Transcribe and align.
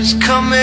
is 0.00 0.14
coming. 0.14 0.58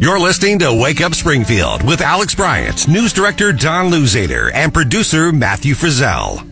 You're 0.00 0.20
listening 0.20 0.60
to 0.60 0.72
Wake 0.72 1.00
Up 1.00 1.12
Springfield 1.12 1.82
with 1.82 2.00
Alex 2.00 2.36
Bryant, 2.36 2.86
news 2.86 3.12
director 3.12 3.52
Don 3.52 3.90
Luzader, 3.90 4.52
and 4.54 4.72
producer 4.72 5.32
Matthew 5.32 5.74
Frizzell. 5.74 6.46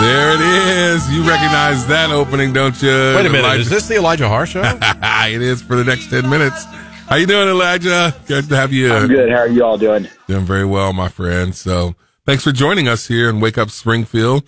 There 0.00 0.32
it 0.32 0.40
is. 0.40 1.12
You 1.12 1.28
recognize 1.28 1.84
that 1.88 2.10
opening, 2.12 2.52
don't 2.52 2.80
you? 2.80 2.88
Wait 2.88 3.26
a 3.26 3.28
minute. 3.28 3.40
Elijah? 3.40 3.62
Is 3.62 3.68
this 3.68 3.88
the 3.88 3.96
Elijah 3.96 4.28
Haahr 4.28 4.46
show? 4.46 4.62
it 5.28 5.42
is 5.42 5.60
for 5.60 5.74
the 5.74 5.82
next 5.82 6.08
10 6.08 6.30
minutes. 6.30 6.64
How 7.08 7.16
you 7.16 7.26
doing, 7.26 7.48
Elijah? 7.48 8.14
Good 8.26 8.50
to 8.50 8.56
have 8.56 8.70
you. 8.70 8.92
I'm 8.92 9.08
good. 9.08 9.30
How 9.30 9.38
are 9.38 9.48
you 9.48 9.64
all 9.64 9.78
doing? 9.78 10.06
Doing 10.26 10.44
very 10.44 10.66
well, 10.66 10.92
my 10.92 11.08
friend. 11.08 11.54
So 11.54 11.94
thanks 12.26 12.44
for 12.44 12.52
joining 12.52 12.86
us 12.86 13.06
here 13.06 13.30
in 13.30 13.40
Wake 13.40 13.56
Up 13.56 13.70
Springfield. 13.70 14.44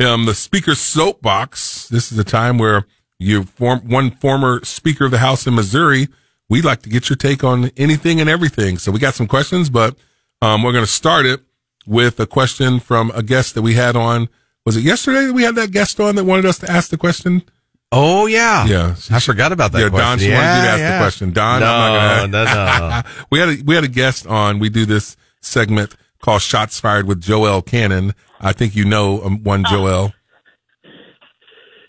Um, 0.00 0.24
the 0.26 0.34
Speaker 0.34 0.74
Soapbox. 0.74 1.86
This 1.88 2.10
is 2.10 2.18
a 2.18 2.24
time 2.24 2.58
where 2.58 2.84
you 3.20 3.44
form 3.44 3.88
one 3.88 4.10
former 4.10 4.64
Speaker 4.64 5.04
of 5.04 5.12
the 5.12 5.18
House 5.18 5.46
in 5.46 5.54
Missouri. 5.54 6.08
We'd 6.48 6.64
like 6.64 6.82
to 6.82 6.88
get 6.88 7.08
your 7.08 7.16
take 7.16 7.44
on 7.44 7.70
anything 7.76 8.20
and 8.20 8.28
everything. 8.28 8.78
So 8.78 8.90
we 8.90 8.98
got 8.98 9.14
some 9.14 9.28
questions, 9.28 9.70
but 9.70 9.94
um, 10.42 10.64
we're 10.64 10.72
going 10.72 10.84
to 10.84 10.90
start 10.90 11.26
it 11.26 11.42
with 11.86 12.18
a 12.18 12.26
question 12.26 12.80
from 12.80 13.12
a 13.14 13.22
guest 13.22 13.54
that 13.54 13.62
we 13.62 13.74
had 13.74 13.94
on. 13.94 14.28
Was 14.66 14.76
it 14.76 14.82
yesterday 14.82 15.26
that 15.26 15.32
we 15.32 15.44
had 15.44 15.54
that 15.54 15.70
guest 15.70 16.00
on 16.00 16.16
that 16.16 16.24
wanted 16.24 16.46
us 16.46 16.58
to 16.58 16.70
ask 16.70 16.90
the 16.90 16.98
question? 16.98 17.44
Oh 17.92 18.26
yeah, 18.26 18.66
Yeah, 18.66 18.94
I 19.10 19.18
forgot 19.18 19.50
about 19.50 19.72
that. 19.72 19.80
Yeah, 19.80 19.88
Don, 19.88 19.98
question. 19.98 20.18
she 20.20 20.30
wanted 20.30 20.56
you 20.56 20.62
to 20.62 20.68
ask 20.68 20.78
yeah. 20.78 20.98
the 20.98 21.02
question. 21.02 21.32
Don, 21.32 21.60
no, 21.60 21.66
I'm 21.66 22.30
not 22.30 22.46
gonna. 22.46 22.78
no, 22.78 22.88
no. 22.88 23.02
we 23.30 23.38
had 23.40 23.48
a 23.48 23.62
we 23.64 23.74
had 23.74 23.84
a 23.84 23.88
guest 23.88 24.26
on. 24.28 24.60
We 24.60 24.68
do 24.68 24.86
this 24.86 25.16
segment 25.40 25.96
called 26.22 26.42
"Shots 26.42 26.78
Fired" 26.78 27.08
with 27.08 27.20
Joelle 27.20 27.66
Cannon. 27.66 28.14
I 28.40 28.52
think 28.52 28.76
you 28.76 28.84
know 28.84 29.22
um, 29.22 29.42
one 29.42 29.64
Joelle. 29.64 30.12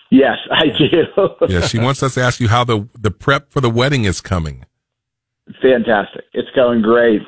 Yes, 0.10 0.38
I 0.52 0.68
do. 0.68 1.48
Yeah, 1.48 1.62
she 1.62 1.78
wants 1.80 2.02
us 2.02 2.16
to 2.16 2.22
ask 2.22 2.40
you 2.40 2.48
how 2.48 2.64
the 2.64 2.88
the 3.00 3.12
prep 3.12 3.52
for 3.52 3.62
the 3.62 3.70
wedding 3.70 4.06
is 4.06 4.22
coming. 4.22 4.66
Fantastic. 5.62 6.26
It's 6.34 6.50
going 6.56 6.82
great. 6.82 7.22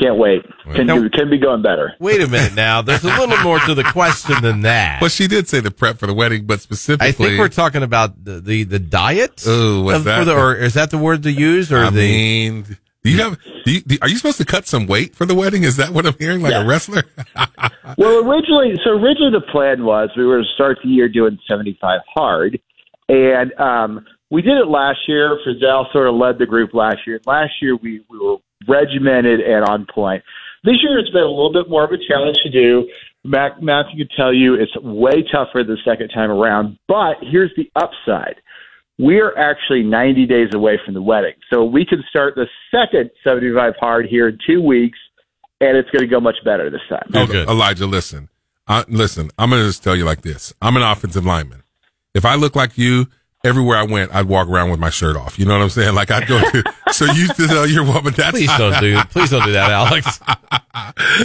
Can't 0.00 0.16
wait. 0.16 0.42
Can, 0.74 0.86
Now- 0.86 1.08
can 1.08 1.30
be 1.30 1.38
going 1.38 1.62
better. 1.62 1.94
Wait 1.98 2.20
a 2.20 2.28
minute 2.28 2.54
now. 2.54 2.82
There's 2.82 3.02
a 3.04 3.08
little 3.08 3.36
more 3.38 3.58
to 3.60 3.74
the 3.74 3.84
question 3.84 4.36
than 4.42 4.62
that. 4.62 5.00
But 5.00 5.10
she 5.12 5.26
did 5.26 5.48
say 5.48 5.60
the 5.60 5.70
prep 5.70 5.98
for 5.98 6.06
the 6.06 6.14
wedding, 6.14 6.46
but 6.46 6.60
specifically, 6.60 7.08
I 7.08 7.12
think 7.12 7.38
we're 7.38 7.48
talking 7.48 7.82
about 7.82 8.24
the 8.24 8.40
the, 8.40 8.64
the 8.64 8.78
diet. 8.78 9.44
Ooh, 9.46 9.84
what's 9.84 9.98
of- 9.98 10.04
that? 10.04 10.24
the- 10.24 10.36
or 10.36 10.54
is 10.54 10.74
that 10.74 10.90
the 10.90 10.98
word 10.98 11.22
to 11.24 11.32
use? 11.32 11.72
Or 11.72 11.78
I 11.84 11.90
the 11.90 11.96
mean, 11.96 12.76
do 13.02 13.10
you 13.10 13.18
have? 13.22 13.38
Do 13.64 13.72
you, 13.72 13.80
do, 13.82 13.98
are 14.02 14.08
you 14.08 14.16
supposed 14.16 14.38
to 14.38 14.44
cut 14.44 14.66
some 14.66 14.86
weight 14.86 15.14
for 15.14 15.26
the 15.26 15.34
wedding? 15.34 15.62
Is 15.64 15.76
that 15.76 15.90
what 15.90 16.06
I'm 16.06 16.14
hearing? 16.18 16.40
Like 16.42 16.52
Yeah. 16.52 16.62
a 16.62 16.66
wrestler? 16.66 17.02
Well, 17.96 18.28
originally, 18.30 18.78
so 18.84 18.90
originally 18.90 19.30
the 19.32 19.44
plan 19.50 19.82
was 19.84 20.10
we 20.16 20.24
were 20.26 20.38
to 20.42 20.48
start 20.54 20.78
the 20.84 20.90
year 20.90 21.08
doing 21.08 21.38
75 21.48 22.00
hard, 22.14 22.60
and 23.08 23.52
um, 23.58 24.04
we 24.30 24.42
did 24.42 24.58
it 24.58 24.68
last 24.68 24.98
year. 25.08 25.38
Frizzell 25.46 25.90
sort 25.90 26.06
of 26.06 26.14
led 26.14 26.38
the 26.38 26.44
group 26.44 26.74
last 26.74 26.98
year. 27.06 27.18
Last 27.26 27.52
year 27.62 27.76
we, 27.76 28.02
we 28.10 28.18
were 28.18 28.36
regimented 28.66 29.40
and 29.40 29.64
on 29.64 29.86
point. 29.92 30.24
This 30.64 30.76
year 30.82 30.98
it's 30.98 31.10
been 31.10 31.22
a 31.22 31.28
little 31.28 31.52
bit 31.52 31.68
more 31.68 31.84
of 31.84 31.92
a 31.92 31.98
challenge 32.08 32.38
to 32.42 32.50
do. 32.50 32.88
Mac, 33.24 33.62
Matthew 33.62 34.04
could 34.04 34.12
tell 34.16 34.32
you 34.32 34.54
it's 34.54 34.76
way 34.82 35.22
tougher 35.30 35.62
the 35.62 35.76
second 35.84 36.08
time 36.08 36.30
around, 36.30 36.78
but 36.88 37.16
here's 37.20 37.52
the 37.56 37.70
upside. 37.76 38.36
We're 38.98 39.36
actually 39.36 39.84
90 39.84 40.26
days 40.26 40.48
away 40.54 40.80
from 40.84 40.94
the 40.94 41.02
wedding. 41.02 41.34
So 41.52 41.64
we 41.64 41.86
can 41.86 42.02
start 42.10 42.34
the 42.34 42.46
second 42.70 43.10
75 43.22 43.74
hard 43.78 44.06
here 44.06 44.28
in 44.28 44.38
two 44.44 44.60
weeks, 44.60 44.98
and 45.60 45.76
it's 45.76 45.88
going 45.90 46.02
to 46.02 46.08
go 46.08 46.18
much 46.20 46.36
better 46.44 46.70
this 46.70 46.80
time. 46.88 47.08
Oh, 47.14 47.26
good. 47.26 47.48
Elijah, 47.48 47.86
listen. 47.86 48.28
Listen, 48.88 49.30
I'm 49.38 49.50
going 49.50 49.62
to 49.62 49.68
just 49.68 49.84
tell 49.84 49.94
you 49.94 50.04
like 50.04 50.22
this. 50.22 50.52
I'm 50.60 50.76
an 50.76 50.82
offensive 50.82 51.24
lineman. 51.24 51.62
If 52.14 52.24
I 52.24 52.34
look 52.34 52.56
like 52.56 52.76
you, 52.76 53.06
everywhere 53.48 53.78
I 53.78 53.82
went, 53.82 54.14
I'd 54.14 54.26
walk 54.26 54.48
around 54.48 54.70
with 54.70 54.78
my 54.78 54.90
shirt 54.90 55.16
off. 55.16 55.38
You 55.38 55.46
know 55.46 55.54
what 55.54 55.62
I'm 55.62 55.70
saying? 55.70 55.94
Like 55.94 56.10
I'd 56.10 56.28
go 56.28 56.38
to, 56.38 56.62
so 56.92 57.06
you 57.06 57.22
used 57.22 57.36
to 57.36 57.46
tell 57.46 57.66
your 57.66 57.84
woman 57.84 58.12
that's, 58.14 58.30
please 58.30 58.50
don't 58.58 58.78
do 58.80 59.00
please 59.10 59.30
don't 59.30 59.44
do 59.44 59.52
that, 59.52 59.70
Alex. 59.70 60.20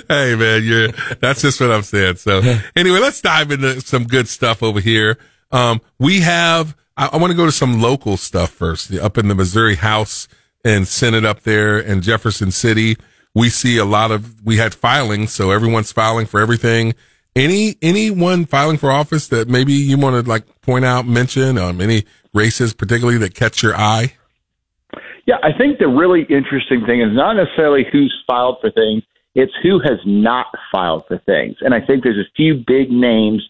hey 0.08 0.36
man, 0.36 0.64
you're, 0.64 0.88
that's 1.20 1.42
just 1.42 1.60
what 1.60 1.72
I'm 1.72 1.84
saying. 1.84 2.16
So 2.16 2.40
anyway, 2.76 3.00
let's 3.00 3.22
dive 3.22 3.52
into 3.52 3.82
some 3.82 4.06
good 4.06 4.28
stuff 4.28 4.64
over 4.64 4.80
here. 4.80 5.18
Um, 5.52 5.82
we 6.00 6.22
have, 6.22 6.76
I, 6.98 7.10
I 7.14 7.18
want 7.18 7.32
to 7.32 7.38
go 7.38 7.46
to 7.46 7.52
some 7.52 7.82
local 7.82 8.18
stuff 8.18 8.50
first 8.50 8.94
up 8.96 9.18
in 9.18 9.28
the 9.28 9.36
Missouri 9.36 9.76
House 9.76 10.28
and 10.66 10.88
Senate 10.88 11.26
up 11.26 11.42
there 11.42 11.78
in 11.80 12.02
Jefferson 12.02 12.52
City. 12.52 12.96
We 13.36 13.50
see 13.50 13.78
a 13.78 13.86
lot 13.86 14.12
of, 14.12 14.44
we 14.46 14.58
had 14.58 14.74
filing. 14.74 15.28
So 15.28 15.52
everyone's 15.52 15.92
filing 15.92 16.26
for 16.26 16.40
everything. 16.40 16.94
Any, 17.36 17.76
anyone 17.82 18.46
filing 18.46 18.78
for 18.78 18.92
office 18.92 19.28
that 19.30 19.48
maybe 19.48 19.74
you 19.74 19.98
want 19.98 20.24
to 20.24 20.30
like 20.30 20.44
point 20.62 20.86
out, 20.86 21.08
mention, 21.08 21.58
um, 21.58 21.82
any 21.82 22.04
races 22.34 22.74
particularly 22.74 23.18
that 23.20 23.34
catch 23.34 23.64
your 23.64 23.76
eye? 23.76 24.14
Yeah, 25.26 25.38
I 25.42 25.58
think 25.58 25.80
the 25.80 25.88
really 25.88 26.24
interesting 26.30 26.86
thing 26.86 27.02
is 27.02 27.16
not 27.16 27.34
necessarily 27.34 27.86
who's 27.92 28.14
filed 28.28 28.58
for 28.62 28.70
things, 28.72 29.04
it's 29.36 29.54
who 29.64 29.80
has 29.80 30.00
not 30.06 30.48
filed 30.72 31.06
for 31.08 31.18
things. 31.20 31.56
And 31.62 31.74
I 31.74 31.80
think 31.80 32.04
there's 32.04 32.18
a 32.18 32.32
few 32.36 32.64
big 32.68 32.92
names. 32.92 33.42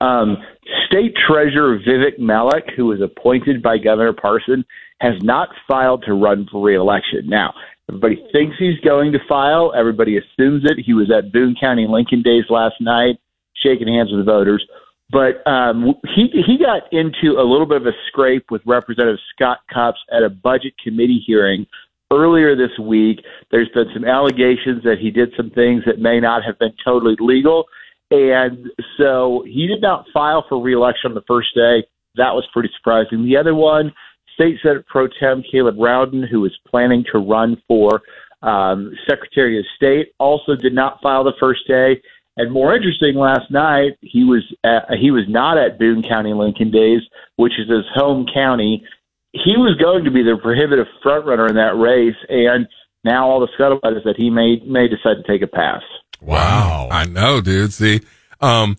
Um, 0.00 0.38
State 0.86 1.14
Treasurer 1.28 1.78
Vivek 1.78 2.18
Malek, 2.18 2.64
who 2.76 2.86
was 2.86 3.00
appointed 3.00 3.62
by 3.62 3.78
Governor 3.78 4.12
Parson, 4.12 4.64
has 5.00 5.14
not 5.22 5.48
filed 5.68 6.02
to 6.06 6.14
run 6.14 6.48
for 6.50 6.64
reelection. 6.64 7.28
Now, 7.28 7.54
everybody 7.88 8.24
thinks 8.32 8.56
he's 8.58 8.78
going 8.80 9.12
to 9.12 9.18
file. 9.28 9.72
Everybody 9.76 10.18
assumes 10.18 10.64
it. 10.64 10.78
He 10.84 10.94
was 10.94 11.10
at 11.10 11.32
Boone 11.32 11.54
County 11.60 11.86
Lincoln 11.88 12.22
Days 12.22 12.44
last 12.48 12.76
night, 12.80 13.18
shaking 13.56 13.88
hands 13.88 14.10
with 14.10 14.24
the 14.24 14.30
voters. 14.30 14.64
But 15.10 15.46
um, 15.50 15.94
he 16.14 16.28
he 16.46 16.58
got 16.58 16.82
into 16.92 17.40
a 17.40 17.42
little 17.42 17.66
bit 17.66 17.80
of 17.80 17.86
a 17.86 17.96
scrape 18.08 18.50
with 18.50 18.60
Representative 18.66 19.18
Scott 19.34 19.58
Cupps 19.72 19.98
at 20.12 20.22
a 20.22 20.28
budget 20.28 20.74
committee 20.82 21.22
hearing 21.26 21.66
earlier 22.12 22.54
this 22.54 22.76
week. 22.78 23.20
There's 23.50 23.70
been 23.74 23.86
some 23.94 24.04
allegations 24.04 24.82
that 24.84 24.96
he 25.00 25.10
did 25.10 25.32
some 25.36 25.50
things 25.50 25.82
that 25.86 25.98
may 25.98 26.20
not 26.20 26.42
have 26.44 26.58
been 26.58 26.74
totally 26.84 27.16
legal, 27.20 27.64
and 28.10 28.66
so 28.98 29.44
he 29.46 29.66
did 29.66 29.80
not 29.80 30.04
file 30.12 30.44
for 30.46 30.62
reelection 30.62 31.10
on 31.10 31.14
the 31.14 31.24
first 31.26 31.54
day. 31.54 31.84
That 32.16 32.34
was 32.34 32.46
pretty 32.52 32.70
surprising. 32.76 33.24
The 33.24 33.36
other 33.36 33.54
one, 33.54 33.92
State 34.34 34.58
Senate 34.62 34.86
Pro 34.86 35.08
Tem 35.20 35.42
Caleb 35.50 35.76
Rowden, 35.78 36.22
who 36.22 36.44
is 36.44 36.52
planning 36.66 37.04
to 37.12 37.18
run 37.18 37.60
for 37.66 38.02
um, 38.42 38.92
Secretary 39.08 39.58
of 39.58 39.64
State, 39.76 40.12
also 40.18 40.54
did 40.54 40.74
not 40.74 41.00
file 41.02 41.24
the 41.24 41.32
first 41.40 41.66
day. 41.66 42.00
And 42.38 42.52
more 42.52 42.74
interesting, 42.74 43.16
last 43.16 43.50
night 43.50 43.98
he 44.00 44.22
was 44.22 44.42
at, 44.64 44.96
he 44.98 45.10
was 45.10 45.24
not 45.28 45.58
at 45.58 45.78
Boone 45.78 46.02
County 46.02 46.32
Lincoln 46.32 46.70
Days, 46.70 47.02
which 47.36 47.52
is 47.58 47.68
his 47.68 47.84
home 47.94 48.26
county. 48.32 48.86
He 49.32 49.56
was 49.56 49.76
going 49.76 50.04
to 50.04 50.10
be 50.10 50.22
the 50.22 50.38
prohibitive 50.40 50.86
front 51.02 51.26
runner 51.26 51.48
in 51.48 51.56
that 51.56 51.76
race, 51.76 52.16
and 52.28 52.66
now 53.04 53.28
all 53.28 53.40
the 53.40 53.48
scuttlebutt 53.58 53.96
is 53.96 54.04
that 54.04 54.14
he 54.16 54.30
may 54.30 54.60
may 54.64 54.86
decide 54.88 55.16
to 55.16 55.24
take 55.26 55.42
a 55.42 55.48
pass. 55.48 55.82
Wow. 56.20 56.88
I 56.90 57.04
know, 57.06 57.40
dude. 57.40 57.72
See, 57.72 58.00
um, 58.40 58.76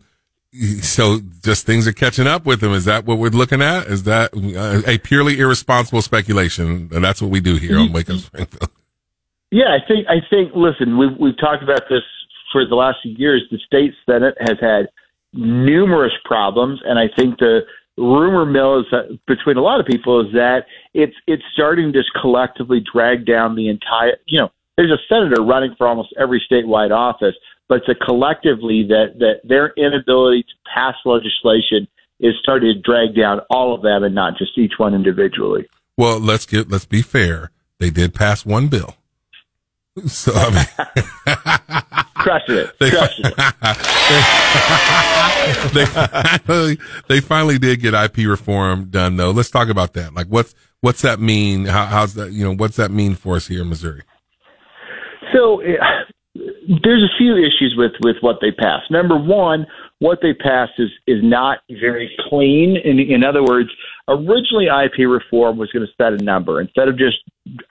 so 0.81 1.19
just 1.43 1.65
things 1.65 1.87
are 1.87 1.93
catching 1.93 2.27
up 2.27 2.45
with 2.45 2.63
him. 2.63 2.71
Is 2.71 2.85
that 2.85 3.05
what 3.05 3.17
we're 3.17 3.29
looking 3.29 3.61
at? 3.61 3.87
Is 3.87 4.03
that 4.03 4.33
uh, 4.33 4.89
a 4.89 4.97
purely 4.99 5.39
irresponsible 5.39 6.01
speculation? 6.01 6.89
And 6.93 7.03
that's 7.03 7.21
what 7.21 7.29
we 7.29 7.39
do 7.39 7.55
here 7.55 7.77
on 7.77 7.91
Wake 7.91 8.09
Up 8.09 8.17
Springfield. 8.17 8.71
Yeah, 9.51 9.75
I 9.75 9.85
think 9.87 10.07
I 10.07 10.21
think. 10.29 10.51
Listen, 10.55 10.97
we've 10.97 11.17
we've 11.19 11.37
talked 11.37 11.63
about 11.63 11.83
this 11.89 12.03
for 12.51 12.65
the 12.65 12.75
last 12.75 12.99
few 13.03 13.13
years. 13.13 13.43
The 13.51 13.59
state 13.65 13.93
senate 14.05 14.35
has 14.39 14.57
had 14.59 14.87
numerous 15.33 16.13
problems, 16.25 16.79
and 16.85 16.97
I 16.97 17.09
think 17.15 17.39
the 17.39 17.61
rumor 17.97 18.45
mill 18.45 18.79
is 18.79 18.85
that, 18.91 19.19
between 19.27 19.57
a 19.57 19.61
lot 19.61 19.79
of 19.79 19.85
people 19.85 20.25
is 20.25 20.31
that 20.33 20.65
it's 20.93 21.15
it's 21.27 21.43
starting 21.53 21.91
to 21.91 21.99
just 21.99 22.11
collectively 22.19 22.81
drag 22.91 23.25
down 23.25 23.55
the 23.55 23.69
entire. 23.69 24.17
You 24.25 24.41
know, 24.41 24.49
there's 24.77 24.91
a 24.91 25.01
senator 25.07 25.43
running 25.43 25.75
for 25.77 25.87
almost 25.87 26.13
every 26.19 26.41
statewide 26.49 26.91
office, 26.91 27.35
but 27.67 27.79
it's 27.79 27.89
a 27.89 28.05
collectively 28.05 28.85
that 28.87 29.19
that 29.19 29.41
their 29.43 29.73
inability 29.77 30.43
to 30.43 30.71
pass 30.73 30.95
legislation 31.05 31.87
is 32.19 32.33
starting 32.41 32.73
to 32.73 32.81
drag 32.81 33.15
down 33.15 33.41
all 33.49 33.73
of 33.73 33.81
them, 33.81 34.03
and 34.03 34.15
not 34.15 34.37
just 34.37 34.57
each 34.57 34.73
one 34.77 34.93
individually. 34.93 35.67
Well, 35.97 36.19
let's 36.19 36.45
get 36.45 36.69
let's 36.69 36.85
be 36.85 37.01
fair. 37.01 37.51
They 37.79 37.89
did 37.89 38.13
pass 38.13 38.45
one 38.45 38.67
bill. 38.67 38.95
So 40.07 40.31
I 40.33 40.49
mean, 40.49 41.05
Crushing 42.19 42.55
it, 42.55 42.77
they, 42.79 42.89
crushing 42.89 43.25
it. 43.25 43.35
they 45.73 45.85
finally 45.85 46.77
they 47.07 47.21
finally 47.21 47.57
did 47.57 47.79
get 47.79 47.93
IP 47.93 48.27
reform 48.27 48.89
done 48.89 49.15
though. 49.15 49.31
Let's 49.31 49.49
talk 49.49 49.69
about 49.69 49.93
that. 49.93 50.13
Like 50.13 50.27
what's 50.27 50.53
what's 50.81 51.01
that 51.01 51.21
mean? 51.21 51.65
How, 51.65 51.85
how's 51.85 52.15
that 52.15 52.33
you 52.33 52.43
know 52.43 52.53
what's 52.53 52.75
that 52.75 52.91
mean 52.91 53.15
for 53.15 53.37
us 53.37 53.47
here 53.47 53.61
in 53.61 53.69
Missouri? 53.69 54.01
So 55.33 55.61
uh, 55.61 55.65
there's 56.83 57.03
a 57.03 57.17
few 57.17 57.35
issues 57.35 57.75
with 57.77 57.93
with 58.03 58.17
what 58.21 58.37
they 58.41 58.51
passed. 58.51 58.91
Number 58.91 59.17
one, 59.17 59.65
what 59.99 60.19
they 60.21 60.33
passed 60.33 60.73
is 60.77 60.89
is 61.07 61.19
not 61.23 61.59
very 61.69 62.15
clean. 62.29 62.77
In 62.83 62.99
in 62.99 63.23
other 63.23 63.43
words, 63.43 63.69
originally 64.09 64.67
IP 64.67 65.07
reform 65.07 65.57
was 65.57 65.71
going 65.71 65.85
to 65.85 65.93
set 65.95 66.13
a 66.13 66.23
number 66.23 66.59
instead 66.59 66.87
of 66.87 66.97
just 66.97 67.17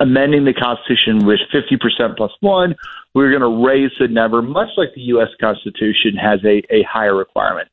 amending 0.01 0.45
the 0.45 0.55
Constitution 0.55 1.27
with 1.27 1.41
50% 1.53 2.17
plus 2.17 2.31
one, 2.41 2.75
we 3.15 3.23
were 3.23 3.31
going 3.31 3.43
to 3.43 3.67
raise 3.67 3.91
the 3.99 4.09
number, 4.09 4.41
much 4.41 4.69
like 4.77 4.89
the 4.95 5.03
U.S. 5.13 5.29
Constitution 5.41 6.15
has 6.21 6.41
a, 6.45 6.63
a 6.73 6.83
higher 6.85 7.15
requirement. 7.15 7.69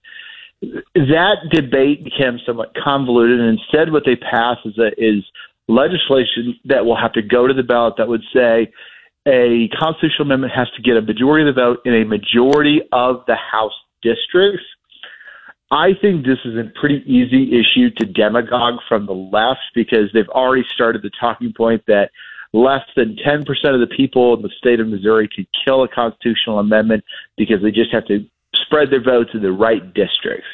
That 0.62 1.38
debate 1.52 2.04
became 2.04 2.40
somewhat 2.46 2.74
convoluted, 2.82 3.40
and 3.40 3.60
instead, 3.60 3.92
what 3.92 4.04
they 4.06 4.16
passed 4.16 4.62
is, 4.66 4.78
a, 4.80 4.88
is 4.98 5.24
legislation 5.68 6.58
that 6.66 6.86
will 6.86 6.98
have 6.98 7.14
to 7.14 7.22
go 7.22 7.48
to 7.48 7.54
the 7.54 7.64
ballot 7.64 7.96
that 7.98 8.08
would 8.08 8.24
say 8.34 8.72
a 9.28 9.68
constitutional 9.80 10.26
amendment 10.28 10.54
has 10.56 10.68
to 10.76 10.82
get 10.82 10.98
a 10.98 11.02
majority 11.02 11.48
of 11.48 11.56
the 11.56 11.62
vote 11.62 11.80
in 11.86 11.94
a 11.94 12.06
majority 12.06 12.82
of 12.92 13.24
the 13.28 13.36
House 13.36 13.74
districts. 14.02 14.64
I 15.72 15.90
think 16.00 16.26
this 16.26 16.38
is 16.46 16.56
a 16.58 16.72
pretty 16.80 17.04
easy 17.06 17.60
issue 17.60 17.90
to 17.98 18.06
demagogue 18.06 18.80
from 18.88 19.06
the 19.06 19.14
left 19.14 19.62
because 19.74 20.12
they've 20.14 20.30
already 20.30 20.66
started 20.74 21.02
the 21.02 21.12
talking 21.20 21.54
point 21.54 21.84
that 21.88 22.12
less 22.54 22.84
than 22.96 23.18
10% 23.18 23.42
of 23.74 23.80
the 23.80 23.94
people 23.96 24.36
in 24.36 24.42
the 24.42 24.50
state 24.58 24.80
of 24.80 24.88
Missouri 24.88 25.28
could 25.28 25.48
kill 25.66 25.84
a 25.84 25.88
constitutional 25.88 26.60
amendment 26.60 27.04
because 27.38 27.62
they 27.62 27.72
just 27.72 27.92
have 27.92 28.06
to 28.08 28.26
spread 28.54 28.92
their 28.92 29.04
votes 29.04 29.32
in 29.34 29.42
the 29.42 29.52
right 29.52 29.94
districts. 29.94 30.48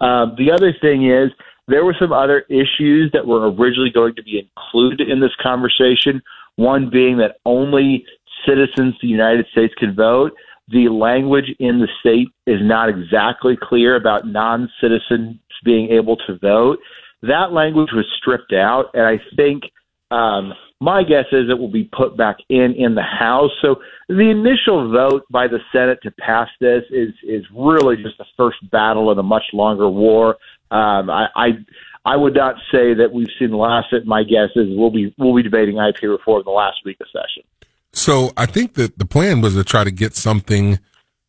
Um, 0.00 0.34
the 0.36 0.50
other 0.50 0.74
thing 0.80 1.10
is, 1.10 1.30
there 1.68 1.84
were 1.84 1.96
some 1.98 2.12
other 2.12 2.40
issues 2.50 3.10
that 3.12 3.26
were 3.26 3.50
originally 3.50 3.90
going 3.90 4.14
to 4.16 4.22
be 4.22 4.38
included 4.38 5.08
in 5.08 5.20
this 5.20 5.34
conversation. 5.42 6.22
One 6.56 6.90
being 6.90 7.16
that 7.18 7.36
only 7.46 8.04
citizens 8.46 8.94
of 8.94 9.00
the 9.00 9.08
United 9.08 9.46
States 9.52 9.72
can 9.78 9.94
vote. 9.94 10.32
The 10.68 10.88
language 10.88 11.54
in 11.58 11.78
the 11.78 11.88
state 12.00 12.28
is 12.46 12.60
not 12.62 12.88
exactly 12.88 13.56
clear 13.60 13.96
about 13.96 14.26
non 14.26 14.70
citizens 14.80 15.38
being 15.64 15.90
able 15.90 16.16
to 16.26 16.38
vote. 16.38 16.78
That 17.22 17.52
language 17.52 17.90
was 17.92 18.06
stripped 18.18 18.52
out, 18.52 18.86
and 18.94 19.04
I 19.04 19.18
think 19.36 19.64
um, 20.10 20.52
my 20.80 21.02
guess 21.02 21.26
is 21.32 21.48
it 21.48 21.58
will 21.58 21.70
be 21.70 21.84
put 21.84 22.16
back 22.16 22.36
in 22.48 22.74
in 22.76 22.94
the 22.94 23.02
House. 23.02 23.50
So 23.62 23.76
the 24.08 24.30
initial 24.30 24.90
vote 24.90 25.24
by 25.30 25.48
the 25.48 25.58
Senate 25.72 25.98
to 26.02 26.10
pass 26.12 26.48
this 26.60 26.82
is 26.90 27.10
is 27.22 27.44
really 27.54 27.96
just 27.96 28.18
the 28.18 28.26
first 28.36 28.58
battle 28.70 29.10
in 29.10 29.18
a 29.18 29.22
much 29.22 29.44
longer 29.52 29.88
war. 29.88 30.36
Um, 30.70 31.10
I, 31.10 31.26
I 31.36 31.48
I 32.04 32.16
would 32.16 32.34
not 32.34 32.56
say 32.70 32.92
that 32.94 33.12
we've 33.12 33.32
seen 33.38 33.50
the 33.50 33.56
last 33.56 33.92
of 33.92 34.02
it. 34.02 34.06
My 34.06 34.24
guess 34.24 34.50
is 34.56 34.68
we'll 34.70 34.90
be 34.90 35.14
we'll 35.18 35.34
be 35.34 35.42
debating 35.42 35.78
IP 35.78 36.02
reform 36.02 36.42
the 36.44 36.50
last 36.50 36.78
week 36.84 36.98
of 37.00 37.06
session. 37.08 37.44
So 37.94 38.32
I 38.36 38.46
think 38.46 38.74
that 38.74 38.98
the 38.98 39.06
plan 39.06 39.40
was 39.40 39.54
to 39.54 39.64
try 39.64 39.84
to 39.84 39.90
get 39.90 40.14
something 40.14 40.78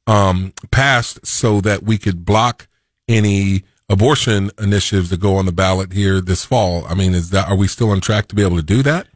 um, 0.07 0.53
passed 0.71 1.25
so 1.25 1.61
that 1.61 1.83
we 1.83 1.97
could 1.97 2.25
block 2.25 2.67
any 3.07 3.63
abortion 3.89 4.49
initiatives 4.59 5.09
that 5.11 5.19
go 5.19 5.35
on 5.35 5.45
the 5.45 5.51
ballot 5.51 5.93
here 5.93 6.21
this 6.21 6.43
fall. 6.43 6.85
I 6.87 6.95
mean, 6.95 7.13
is 7.13 7.29
that 7.29 7.49
are 7.49 7.55
we 7.55 7.67
still 7.67 7.91
on 7.91 8.01
track 8.01 8.27
to 8.29 8.35
be 8.35 8.41
able 8.41 8.57
to 8.57 8.63
do 8.63 8.81
that? 8.83 9.07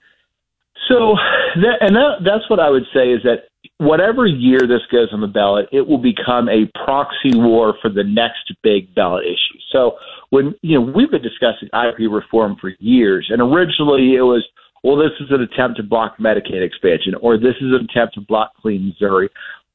So, 0.88 1.16
that, 1.56 1.78
and 1.82 1.96
that, 1.96 2.18
that's 2.24 2.50
what 2.50 2.60
I 2.60 2.70
would 2.70 2.86
say 2.94 3.12
is 3.12 3.22
that 3.24 3.50
whatever 3.78 4.26
year 4.26 4.60
this 4.60 4.82
goes 4.92 5.10
on 5.12 5.22
the 5.22 5.28
ballot, 5.28 5.68
it 5.72 5.88
will 5.88 5.98
become 6.00 6.50
a 6.50 6.70
proxy 6.84 7.36
war 7.36 7.76
for 7.82 7.90
the 7.90 8.04
next 8.04 8.54
big 8.64 8.94
ballot 8.96 9.26
issue. 9.26 9.60
So, 9.72 9.98
when 10.30 10.54
you 10.62 10.80
know 10.80 10.92
we've 10.92 11.10
been 11.10 11.24
discussing 11.24 11.70
IP 11.74 12.10
reform 12.12 12.58
for 12.62 12.72
years, 12.80 13.28
and 13.32 13.42
originally 13.42 14.16
it 14.16 14.22
was 14.22 14.48
well, 14.84 14.96
this 14.96 15.12
is 15.20 15.28
an 15.32 15.42
attempt 15.42 15.78
to 15.78 15.84
block 15.84 16.18
Medicaid 16.18 16.66
expansion, 16.66 17.16
or 17.22 17.38
this 17.38 17.56
is 17.62 17.74
an 17.74 17.88
attempt 17.90 18.16
to 18.16 18.22
block 18.22 18.52
Clean 18.62 18.88
Missouri, 18.88 19.30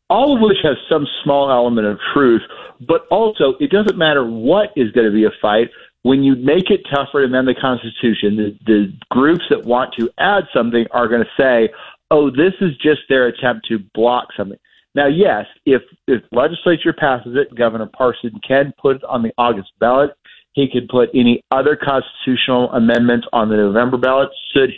all 0.09 0.37
of 0.37 0.41
which 0.41 0.59
has 0.63 0.77
some 0.89 1.07
small 1.23 1.51
element 1.51 1.87
of 1.87 1.99
truth, 2.13 2.43
but 2.87 3.07
also 3.11 3.55
it 3.61 3.71
doesn't 3.71 3.99
matter 3.99 4.25
what 4.25 4.71
is 4.77 4.91
going 4.93 5.07
to 5.07 5.13
be 5.13 5.25
a 5.25 5.31
fight. 5.41 5.69
When 6.03 6.23
you 6.23 6.37
make 6.37 6.71
it 6.71 6.83
tougher 6.95 7.21
to 7.21 7.25
amend 7.25 7.49
the 7.49 7.55
Constitution, 7.55 8.37
the, 8.37 8.59
the 8.67 8.93
groups 9.11 9.45
that 9.49 9.65
want 9.65 9.95
to 9.99 10.11
add 10.19 10.45
something 10.55 10.85
are 10.91 11.09
going 11.09 11.23
to 11.23 11.43
say, 11.43 11.73
oh, 12.11 12.31
this 12.31 12.53
is 12.61 12.77
just 12.77 13.01
their 13.09 13.27
attempt 13.27 13.67
to 13.69 13.79
block 13.95 14.29
something. 14.37 14.59
Now, 14.95 15.09
yes, 15.09 15.47
if 15.67 15.83
if 16.07 16.23
legislature 16.31 16.93
passes 16.93 17.37
it, 17.37 17.57
Governor 17.57 17.91
Parson 17.97 18.31
can 18.47 18.73
put 18.81 18.97
it 18.97 19.05
on 19.05 19.23
the 19.23 19.33
August 19.37 19.71
ballot. 19.81 20.11
He 20.53 20.69
could 20.73 20.89
put 20.89 21.09
any 21.15 21.43
other 21.51 21.77
constitutional 21.77 22.71
amendments 22.73 23.27
on 23.33 23.49
the 23.49 23.57
November 23.57 23.97
ballot. 23.97 24.29
Should 24.55 24.71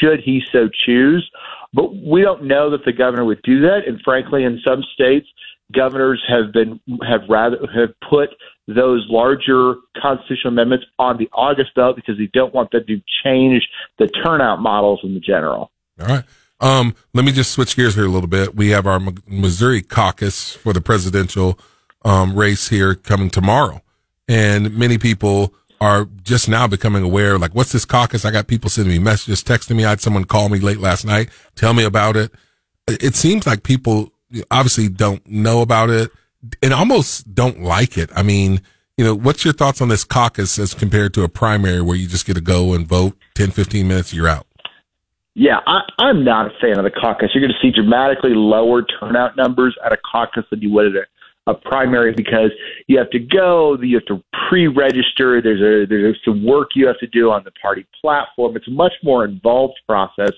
should 0.00 0.20
he 0.20 0.42
so 0.52 0.68
choose. 0.86 1.28
But 1.72 1.94
we 1.96 2.22
don't 2.22 2.44
know 2.44 2.70
that 2.70 2.84
the 2.84 2.92
governor 2.92 3.24
would 3.24 3.42
do 3.42 3.60
that. 3.62 3.86
And 3.86 4.00
frankly, 4.02 4.44
in 4.44 4.60
some 4.64 4.82
states, 4.94 5.26
governors 5.72 6.22
have 6.28 6.52
been 6.52 6.80
have 7.08 7.22
rather 7.28 7.58
have 7.74 7.90
put 8.08 8.30
those 8.68 9.04
larger 9.08 9.74
constitutional 10.00 10.52
amendments 10.52 10.86
on 10.98 11.16
the 11.18 11.28
August 11.32 11.74
ballot 11.74 11.96
because 11.96 12.18
they 12.18 12.30
don't 12.32 12.54
want 12.54 12.70
them 12.70 12.84
to 12.86 13.00
change 13.24 13.66
the 13.98 14.06
turnout 14.06 14.60
models 14.60 15.00
in 15.02 15.14
the 15.14 15.20
general. 15.20 15.70
All 16.00 16.06
right. 16.06 16.24
Um, 16.60 16.94
let 17.12 17.24
me 17.24 17.32
just 17.32 17.50
switch 17.50 17.74
gears 17.74 17.96
here 17.96 18.06
a 18.06 18.08
little 18.08 18.28
bit. 18.28 18.54
We 18.54 18.68
have 18.70 18.86
our 18.86 19.00
Missouri 19.26 19.82
caucus 19.82 20.54
for 20.54 20.72
the 20.72 20.80
presidential 20.80 21.58
um, 22.04 22.36
race 22.36 22.68
here 22.68 22.94
coming 22.94 23.30
tomorrow, 23.30 23.82
and 24.28 24.76
many 24.76 24.96
people 24.96 25.54
are 25.82 26.06
just 26.22 26.48
now 26.48 26.68
becoming 26.68 27.02
aware, 27.02 27.36
like, 27.38 27.56
what's 27.56 27.72
this 27.72 27.84
caucus? 27.84 28.24
I 28.24 28.30
got 28.30 28.46
people 28.46 28.70
sending 28.70 28.92
me 28.92 29.00
messages, 29.00 29.42
texting 29.42 29.74
me. 29.74 29.84
I 29.84 29.90
had 29.90 30.00
someone 30.00 30.24
call 30.24 30.48
me 30.48 30.60
late 30.60 30.78
last 30.78 31.04
night, 31.04 31.28
tell 31.56 31.74
me 31.74 31.82
about 31.82 32.14
it. 32.14 32.30
It 32.86 33.16
seems 33.16 33.48
like 33.48 33.64
people 33.64 34.12
obviously 34.48 34.88
don't 34.88 35.26
know 35.26 35.60
about 35.60 35.90
it 35.90 36.12
and 36.62 36.72
almost 36.72 37.34
don't 37.34 37.62
like 37.62 37.98
it. 37.98 38.10
I 38.14 38.22
mean, 38.22 38.62
you 38.96 39.04
know, 39.04 39.12
what's 39.12 39.44
your 39.44 39.54
thoughts 39.54 39.80
on 39.80 39.88
this 39.88 40.04
caucus 40.04 40.56
as 40.56 40.72
compared 40.72 41.14
to 41.14 41.24
a 41.24 41.28
primary 41.28 41.82
where 41.82 41.96
you 41.96 42.06
just 42.06 42.26
get 42.26 42.34
to 42.34 42.40
go 42.40 42.74
and 42.74 42.86
vote 42.86 43.16
10, 43.34 43.50
15 43.50 43.88
minutes, 43.88 44.14
you're 44.14 44.28
out? 44.28 44.46
Yeah, 45.34 45.58
I, 45.66 45.80
I'm 45.98 46.24
not 46.24 46.46
a 46.46 46.50
fan 46.60 46.78
of 46.78 46.84
the 46.84 46.92
caucus. 46.92 47.30
You're 47.34 47.42
going 47.42 47.54
to 47.60 47.60
see 47.60 47.72
dramatically 47.72 48.34
lower 48.34 48.84
turnout 48.84 49.36
numbers 49.36 49.76
at 49.84 49.92
a 49.92 49.96
caucus 49.96 50.44
than 50.50 50.60
you 50.60 50.70
would 50.74 50.94
at 50.94 50.94
a 50.94 51.06
a 51.46 51.54
primary 51.54 52.12
because 52.12 52.50
you 52.86 52.98
have 52.98 53.10
to 53.10 53.18
go, 53.18 53.76
you 53.80 53.96
have 53.96 54.06
to 54.06 54.22
pre-register. 54.48 55.42
There's 55.42 55.60
a 55.60 55.86
there's 55.88 56.18
some 56.24 56.44
work 56.44 56.70
you 56.74 56.86
have 56.86 56.98
to 56.98 57.06
do 57.06 57.30
on 57.30 57.42
the 57.44 57.50
party 57.52 57.86
platform. 58.00 58.56
It's 58.56 58.68
a 58.68 58.72
much 58.72 58.92
more 59.02 59.24
involved 59.24 59.80
process. 59.88 60.32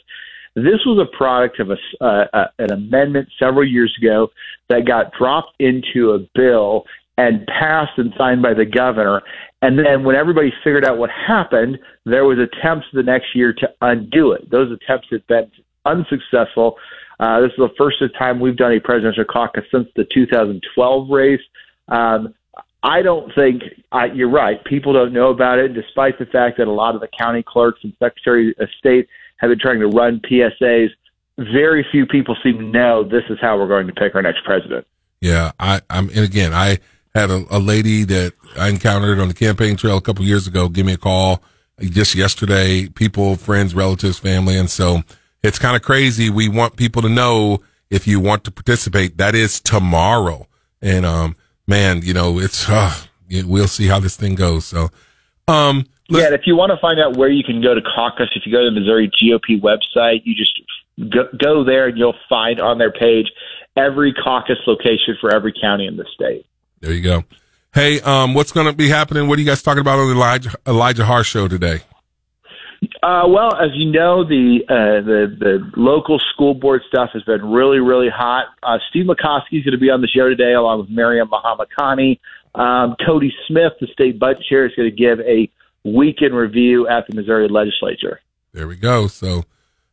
This 0.55 0.81
was 0.87 1.05
a 1.05 1.17
product 1.17 1.59
of 1.59 1.71
a, 1.71 1.77
uh, 2.01 2.27
uh, 2.33 2.47
an 2.61 2.73
amendment 2.73 3.29
several 3.41 3.67
years 3.67 3.93
ago 4.01 4.31
that 4.69 4.87
got 4.87 5.13
dropped 5.13 5.53
into 5.59 6.13
a 6.13 6.21
bill 6.35 6.85
and 7.19 7.47
passed 7.47 7.99
and 7.99 8.13
signed 8.17 8.43
by 8.43 8.55
the 8.55 8.65
governor. 8.65 9.23
And 9.63 9.79
then 9.79 10.05
when 10.05 10.15
everybody 10.15 10.53
figured 10.63 10.85
out 10.85 10.99
what 10.99 11.11
happened, 11.11 11.79
there 12.05 12.25
was 12.25 12.39
attempts 12.39 12.87
the 12.93 13.03
next 13.03 13.35
year 13.35 13.53
to 13.53 13.69
undo 13.81 14.33
it. 14.33 14.49
Those 14.51 14.71
attempts 14.71 15.09
have 15.11 15.27
been 15.27 15.51
unsuccessful. 15.85 16.77
Uh, 17.25 17.41
this 17.41 17.53
is 17.53 17.57
the 17.57 17.71
first 17.79 17.97
time 18.19 18.39
we've 18.39 18.57
done 18.57 18.73
a 18.73 18.81
presidential 18.81 19.25
caucus 19.25 19.65
since 19.73 19.89
the 19.97 20.05
2012 20.13 21.09
race. 21.09 21.41
Um, 21.89 22.35
I 22.83 23.01
don't 23.01 23.35
think 23.35 23.63
you're 24.13 24.29
right. 24.29 24.63
People 24.65 24.93
don't 24.93 25.15
know 25.15 25.31
about 25.31 25.59
it, 25.59 25.73
despite 25.73 26.19
the 26.19 26.27
fact 26.27 26.59
that 26.59 26.69
a 26.69 26.71
lot 26.71 26.95
of 26.95 27.01
the 27.01 27.09
county 27.19 27.43
clerks 27.43 27.81
and 27.83 27.95
secretary 27.99 28.55
of 28.59 28.69
state 28.79 29.09
have 29.39 29.49
been 29.49 29.59
trying 29.59 29.81
to 29.81 29.87
run 29.87 30.21
PSAs. 30.31 30.89
Very 31.39 31.87
few 31.91 32.05
people 32.05 32.37
seem 32.43 32.59
to 32.59 32.65
know 32.65 33.05
this 33.05 33.25
is 33.31 33.39
how 33.41 33.57
we're 33.57 33.69
going 33.69 33.87
to 33.87 33.95
pick 33.95 34.15
our 34.15 34.21
next 34.21 34.45
president. 34.45 34.87
Yeah, 35.23 35.53
I, 35.59 35.81
I'm, 35.89 36.11
and 36.11 36.27
again, 36.27 36.53
I 36.53 36.79
had 37.15 37.31
a, 37.31 37.43
a 37.51 37.59
lady 37.59 38.05
that 38.05 38.35
I 38.59 38.69
encountered 38.69 39.19
on 39.19 39.29
the 39.29 39.35
campaign 39.35 39.77
trail 39.77 39.97
a 39.97 40.03
couple 40.03 40.27
years 40.27 40.47
ago 40.47 40.69
give 40.69 40.85
me 40.85 40.93
a 40.93 40.99
call 40.99 41.43
just 41.81 42.15
yesterday. 42.15 42.87
People, 42.91 43.37
friends, 43.37 43.75
relatives, 43.75 44.19
family, 44.19 44.59
and 44.59 44.69
so 44.69 45.03
it's 45.45 45.59
kind 45.59 45.77
of 45.77 45.83
crazy. 45.83 46.31
We 46.31 46.49
want 46.49 46.77
people 46.77 47.03
to 47.03 47.09
know 47.09 47.61
if 47.91 48.07
you 48.07 48.19
want 48.19 48.45
to 48.45 48.51
participate, 48.51 49.19
that 49.19 49.35
is 49.35 49.61
tomorrow. 49.61 50.47
And, 50.81 51.05
um, 51.05 51.37
man, 51.67 52.01
you 52.03 52.15
know, 52.15 52.39
it's, 52.39 52.69
uh, 52.69 52.95
we'll 53.31 53.69
see 53.69 53.87
how 53.87 54.01
this 54.01 54.17
thing 54.17 54.35
goes. 54.35 54.65
So, 54.65 54.89
um, 55.47 55.87
yeah, 56.09 56.33
if 56.33 56.43
you 56.47 56.57
want 56.57 56.71
to 56.71 56.79
find 56.79 57.01
out 57.01 57.17
where 57.17 57.29
you 57.29 57.45
can 57.45 57.63
go 57.63 57.75
to 57.75 57.81
caucus, 57.81 58.29
if 58.35 58.45
you 58.47 58.53
go 58.53 58.65
to 58.65 58.71
the 58.71 58.81
Missouri 58.81 59.11
GOP 59.23 59.61
website, 59.61 60.23
you 60.25 60.35
just 60.35 60.61
go, 61.11 61.29
go 61.39 61.65
there 61.65 61.89
and 61.89 61.97
you'll 61.97 62.17
find 62.29 62.61
on 62.61 62.79
their 62.79 62.93
page 62.93 63.27
every 63.77 64.13
caucus 64.13 64.59
location 64.67 65.17
for 65.21 65.35
every 65.35 65.53
county 65.59 65.87
in 65.87 65.97
the 65.97 66.07
state. 66.15 66.47
There 66.81 66.93
you 66.93 67.03
go. 67.03 67.25
Hey, 67.75 68.01
um, 68.03 68.35
what's 68.35 68.53
going 68.53 68.67
to 68.67 68.73
be 68.73 68.89
happening? 68.89 69.29
What 69.29 69.39
are 69.39 69.43
you 69.43 69.47
guys 69.47 69.63
talking 69.63 69.81
about 69.81 69.99
on 69.99 70.09
the 70.09 70.15
Elijah, 70.15 70.55
Elijah 70.67 71.05
Haahr 71.05 71.25
show 71.25 71.49
today? 71.49 71.81
Uh, 73.03 73.25
well, 73.29 73.55
as 73.55 73.71
you 73.75 73.91
know, 73.91 74.25
the 74.25 74.61
uh, 74.69 75.05
the 75.05 75.37
the 75.39 75.71
local 75.77 76.19
school 76.33 76.55
board 76.55 76.83
stuff 76.89 77.11
has 77.13 77.23
been 77.23 77.45
really 77.51 77.79
really 77.79 78.09
hot. 78.09 78.47
Uh, 78.63 78.79
Steve 78.91 79.07
McCoskey 79.07 79.59
is 79.59 79.65
going 79.65 79.73
to 79.73 79.79
be 79.79 79.91
on 79.91 80.01
the 80.01 80.09
show 80.09 80.29
today, 80.29 80.55
along 80.55 80.81
with 80.81 80.91
Maryam 80.91 81.29
Mohammadi. 81.29 82.19
Um, 82.55 82.97
Cody 83.05 83.33
Smith, 83.47 83.73
the 83.81 83.87
state 83.89 84.19
budget 84.19 84.45
chair, 84.49 84.67
is 84.67 84.73
going 84.77 84.91
to 84.91 84.97
give 84.97 85.21
a 85.21 85.51
weekend 85.85 86.35
review 86.35 86.89
at 86.89 87.07
the 87.07 87.15
Missouri 87.15 87.49
legislature. 87.49 88.21
There 88.53 88.69
we 88.69 88.77
go. 88.77 89.09
So 89.09 89.45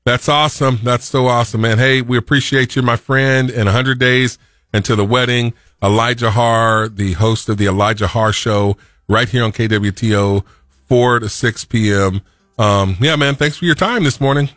that's 0.03 0.29
awesome. 0.29 0.79
That's 0.83 1.05
so 1.05 1.27
awesome, 1.27 1.61
man. 1.61 1.77
Hey, 1.77 2.01
we 2.01 2.17
appreciate 2.17 2.75
you, 2.75 2.81
my 2.81 2.95
friend. 2.95 3.49
In 3.49 3.65
100 3.65 3.99
days 3.99 4.37
until 4.73 4.95
the 4.95 5.05
wedding, 5.05 5.53
Elijah 5.83 6.31
Haahr, 6.31 6.87
the 6.87 7.13
host 7.13 7.49
of 7.49 7.57
the 7.57 7.65
Elijah 7.65 8.07
Haahr 8.07 8.33
Show, 8.33 8.77
right 9.07 9.27
here 9.27 9.43
on 9.43 9.51
KWTO, 9.51 10.45
4 10.87 11.19
to 11.19 11.29
6 11.29 11.65
p.m. 11.65 12.21
Um, 12.61 12.95
yeah, 13.01 13.15
man, 13.15 13.33
thanks 13.33 13.57
for 13.57 13.65
your 13.65 13.73
time 13.73 14.03
this 14.03 14.21
morning. 14.21 14.47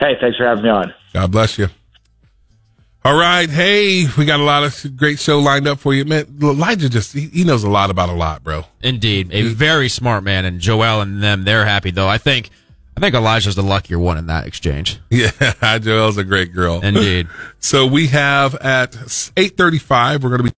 Hey, 0.00 0.16
thanks 0.20 0.36
for 0.36 0.44
having 0.44 0.64
me 0.64 0.70
on. 0.70 0.92
God 1.12 1.30
bless 1.30 1.56
you. 1.56 1.68
All 3.04 3.16
right. 3.16 3.48
Hey, 3.48 4.06
we 4.18 4.24
got 4.24 4.40
a 4.40 4.42
lot 4.42 4.64
of 4.64 4.96
great 4.96 5.20
show 5.20 5.38
lined 5.38 5.68
up 5.68 5.78
for 5.78 5.94
you. 5.94 6.04
Man, 6.04 6.38
Elijah 6.42 6.88
just, 6.88 7.12
he, 7.12 7.28
he 7.28 7.44
knows 7.44 7.62
a 7.62 7.70
lot 7.70 7.90
about 7.90 8.08
a 8.08 8.12
lot, 8.12 8.42
bro. 8.42 8.64
Indeed. 8.82 9.32
A 9.32 9.42
very 9.42 9.88
smart 9.88 10.24
man. 10.24 10.44
And 10.44 10.60
Joelle 10.60 11.00
and 11.02 11.22
them, 11.22 11.44
they're 11.44 11.64
happy 11.64 11.92
though. 11.92 12.08
I 12.08 12.18
think, 12.18 12.50
I 12.96 13.00
think 13.00 13.14
Elijah's 13.14 13.54
the 13.54 13.62
luckier 13.62 14.00
one 14.00 14.18
in 14.18 14.26
that 14.26 14.46
exchange. 14.48 14.98
Yeah. 15.10 15.30
Joelle's 15.30 16.18
a 16.18 16.24
great 16.24 16.52
girl. 16.52 16.80
Indeed. 16.82 17.28
So 17.64 17.86
we 17.86 18.08
have 18.08 18.56
at 18.56 18.96
835, 19.36 20.24
we're 20.24 20.30
going 20.30 20.40
to 20.40 20.42
be 20.44 20.50